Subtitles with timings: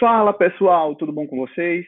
[0.00, 1.84] Fala pessoal, tudo bom com vocês?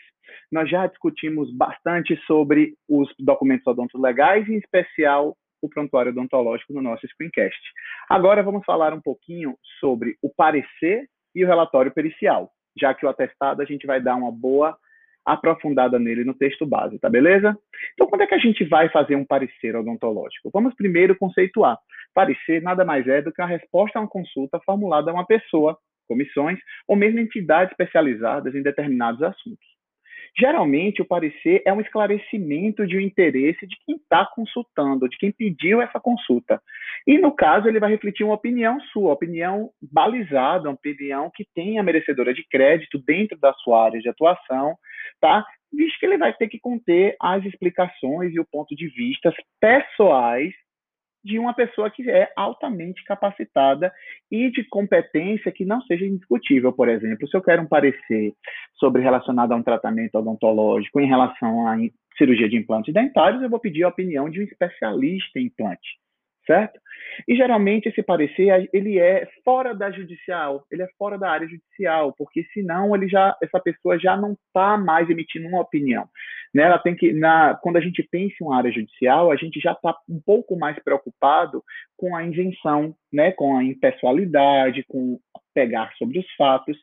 [0.52, 6.82] Nós já discutimos bastante sobre os documentos odontológicos legais, em especial o prontuário odontológico no
[6.82, 7.58] nosso screencast.
[8.10, 13.08] Agora vamos falar um pouquinho sobre o parecer e o relatório pericial, já que o
[13.08, 14.76] atestado a gente vai dar uma boa
[15.24, 17.56] aprofundada nele no texto base, tá beleza?
[17.94, 20.50] Então, quando é que a gente vai fazer um parecer odontológico?
[20.52, 21.78] Vamos primeiro conceituar.
[22.12, 25.78] Parecer nada mais é do que uma resposta a uma consulta formulada a uma pessoa
[26.12, 29.72] comissões ou mesmo entidades especializadas em determinados assuntos.
[30.38, 35.30] Geralmente, o parecer é um esclarecimento de um interesse de quem está consultando, de quem
[35.30, 36.60] pediu essa consulta.
[37.06, 41.82] E, no caso, ele vai refletir uma opinião sua, opinião balizada, uma opinião que tenha
[41.82, 44.74] merecedora de crédito dentro da sua área de atuação,
[45.20, 45.44] tá?
[45.70, 50.54] Visto que ele vai ter que conter as explicações e o ponto de vista pessoais
[51.24, 53.92] de uma pessoa que é altamente capacitada
[54.30, 56.72] e de competência que não seja indiscutível.
[56.72, 58.32] Por exemplo, se eu quero um parecer
[58.74, 61.76] sobre relacionado a um tratamento odontológico em relação à
[62.16, 66.02] cirurgia de implantes dentários, eu vou pedir a opinião de um especialista em implante
[66.46, 66.78] certo?
[67.28, 72.14] E geralmente esse parecer ele é fora da judicial, ele é fora da área judicial,
[72.16, 76.08] porque senão ele já essa pessoa já não está mais emitindo uma opinião,
[76.54, 76.64] né?
[76.64, 79.72] Ela tem que na quando a gente pensa em uma área judicial, a gente já
[79.72, 81.62] está um pouco mais preocupado
[81.96, 83.32] com a invenção, né?
[83.32, 85.18] Com a impessoalidade, com
[85.54, 86.76] pegar sobre os fatos.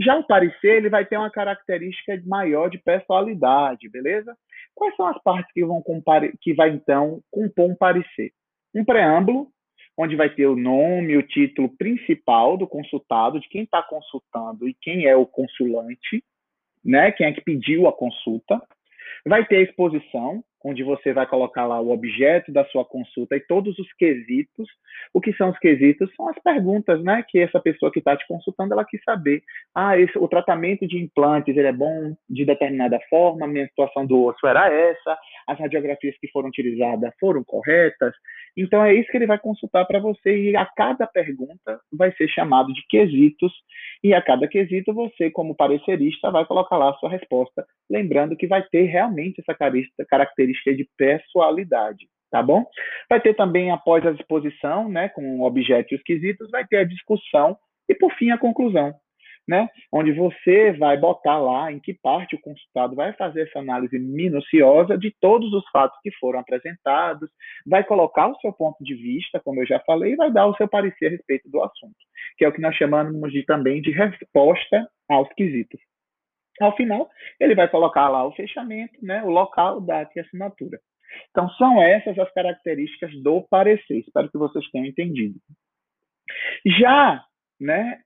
[0.00, 4.36] Já o parecer ele vai ter uma característica maior de pessoalidade, beleza?
[4.74, 5.82] Quais são as partes que vão
[6.40, 8.32] que vai então compor um parecer?
[8.74, 9.48] um preâmbulo,
[9.96, 14.74] onde vai ter o nome, o título principal do consultado, de quem está consultando e
[14.80, 16.24] quem é o consulante,
[16.84, 17.12] né?
[17.12, 18.60] Quem é que pediu a consulta.
[19.26, 23.40] Vai ter a exposição, onde você vai colocar lá o objeto da sua consulta e
[23.40, 24.68] todos os quesitos.
[25.12, 26.12] O que são os quesitos?
[26.16, 29.42] São as perguntas, né, que essa pessoa que está te consultando, ela quis saber.
[29.74, 34.24] Ah, esse, o tratamento de implantes, ele é bom de determinada forma, minha situação do
[34.24, 38.14] osso era essa, as radiografias que foram utilizadas foram corretas.
[38.56, 42.28] Então, é isso que ele vai consultar para você e a cada pergunta vai ser
[42.28, 43.52] chamado de quesitos
[44.04, 48.46] e a cada quesito você, como parecerista, vai colocar lá a sua resposta, lembrando que
[48.46, 49.56] vai ter realmente essa
[50.06, 52.64] característica de pessoalidade, tá bom?
[53.08, 57.56] Vai ter também, após a exposição, né, com objetos esquisitos, vai ter a discussão
[57.88, 58.92] e, por fim, a conclusão,
[59.48, 59.68] né?
[59.92, 64.96] Onde você vai botar lá em que parte o consultado vai fazer essa análise minuciosa
[64.96, 67.28] de todos os fatos que foram apresentados,
[67.66, 70.56] vai colocar o seu ponto de vista, como eu já falei, e vai dar o
[70.56, 71.96] seu parecer a respeito do assunto,
[72.36, 75.80] que é o que nós chamamos de também de resposta aos quesitos.
[76.60, 77.10] Ao final,
[77.40, 80.78] ele vai colocar lá o fechamento, né, o local, data e assinatura.
[81.30, 83.98] Então, são essas as características do parecer.
[83.98, 85.38] Espero que vocês tenham entendido.
[86.64, 87.24] Já,
[87.60, 88.00] né,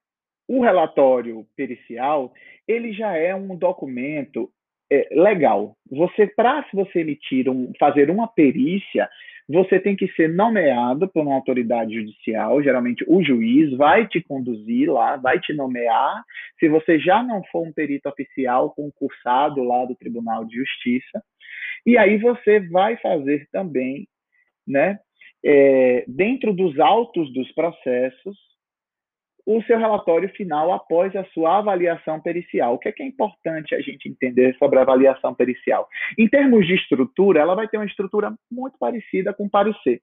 [0.48, 2.32] o relatório pericial,
[2.66, 4.50] ele já é um documento
[4.90, 5.76] é, legal.
[5.90, 9.08] Você, para se você emitir um, fazer uma perícia,
[9.48, 14.90] você tem que ser nomeado por uma autoridade judicial, geralmente o juiz vai te conduzir
[14.90, 16.22] lá, vai te nomear.
[16.58, 21.22] Se você já não for um perito oficial concursado lá do Tribunal de Justiça,
[21.84, 24.08] e aí você vai fazer também,
[24.66, 24.98] né,
[25.44, 28.36] é, dentro dos autos dos processos,
[29.46, 32.74] o seu relatório final após a sua avaliação pericial.
[32.74, 35.88] O que é, que é importante a gente entender sobre a avaliação pericial?
[36.18, 40.00] Em termos de estrutura, ela vai ter uma estrutura muito parecida com o parecer.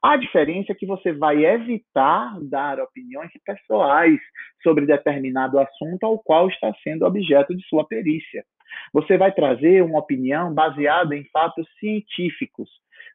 [0.00, 4.20] A diferença é que você vai evitar dar opiniões pessoais
[4.62, 8.44] sobre determinado assunto ao qual está sendo objeto de sua perícia.
[8.92, 12.68] Você vai trazer uma opinião baseada em fatos científicos.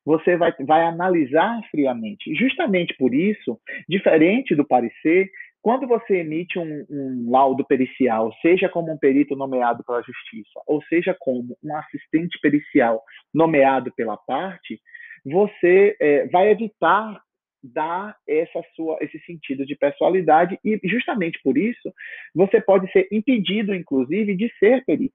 [0.05, 2.33] Você vai, vai analisar friamente.
[2.35, 5.29] Justamente por isso, diferente do parecer,
[5.61, 10.81] quando você emite um, um, laudo pericial, seja como um perito nomeado pela justiça, ou
[10.83, 13.03] seja como um assistente pericial
[13.33, 14.79] nomeado pela parte,
[15.25, 17.21] você é, vai evitar
[17.61, 21.93] dar essa sua, esse sentido de pessoalidade e justamente por isso
[22.33, 25.13] você pode ser impedido, inclusive, de ser perito.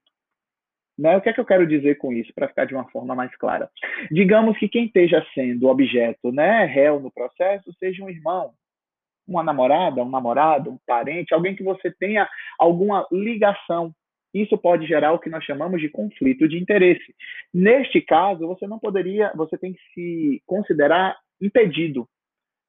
[0.97, 1.17] Né?
[1.17, 3.35] O que é que eu quero dizer com isso, para ficar de uma forma mais
[3.37, 3.69] clara?
[4.11, 8.53] Digamos que quem esteja sendo objeto, né, réu no processo, seja um irmão,
[9.27, 12.27] uma namorada, um namorado, um parente, alguém que você tenha
[12.59, 13.91] alguma ligação.
[14.33, 17.15] Isso pode gerar o que nós chamamos de conflito de interesse.
[17.53, 22.07] Neste caso, você não poderia, você tem que se considerar impedido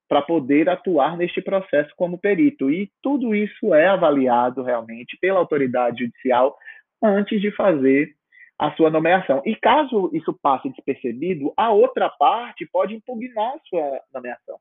[0.09, 2.71] para poder atuar neste processo como perito.
[2.71, 6.57] E tudo isso é avaliado realmente pela autoridade judicial
[7.03, 8.15] antes de fazer
[8.59, 9.43] a sua nomeação.
[9.45, 14.59] E caso isso passe despercebido, a outra parte pode impugnar a sua nomeação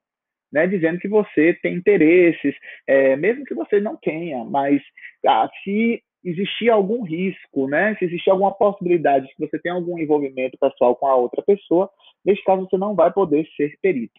[0.56, 2.56] né, dizendo que você tem interesses,
[2.88, 4.82] é, mesmo que você não tenha, mas
[5.28, 7.94] ah, se existir algum risco, né?
[8.00, 11.90] Se existir alguma possibilidade que você tenha algum envolvimento pessoal com a outra pessoa,
[12.24, 14.14] nesse caso você não vai poder ser perito.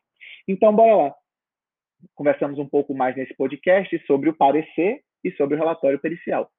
[0.47, 1.15] Então, bora lá.
[2.15, 6.51] Conversamos um pouco mais nesse podcast sobre o parecer e sobre o relatório pericial.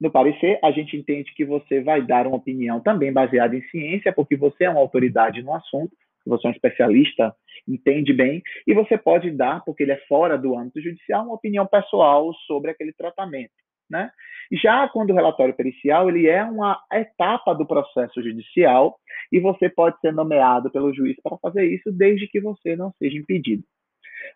[0.00, 4.14] No parecer, a gente entende que você vai dar uma opinião também baseada em ciência,
[4.14, 5.94] porque você é uma autoridade no assunto,
[6.28, 7.34] você é um especialista,
[7.66, 11.66] entende bem, e você pode dar, porque ele é fora do âmbito judicial, uma opinião
[11.66, 13.52] pessoal sobre aquele tratamento.
[13.88, 14.10] Né?
[14.52, 18.96] Já quando o relatório pericial, ele é uma etapa do processo judicial
[19.30, 23.16] e você pode ser nomeado pelo juiz para fazer isso, desde que você não seja
[23.16, 23.62] impedido.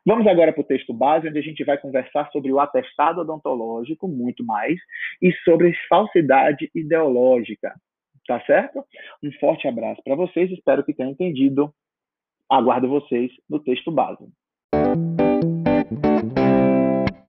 [0.06, 4.06] Vamos agora para o texto base, onde a gente vai conversar sobre o atestado odontológico,
[4.06, 4.78] muito mais,
[5.20, 7.74] e sobre falsidade ideológica.
[8.30, 8.84] Tá certo?
[9.24, 11.74] Um forte abraço para vocês, espero que tenham entendido.
[12.48, 14.24] Aguardo vocês no texto base.